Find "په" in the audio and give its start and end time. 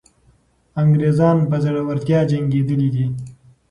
1.49-1.55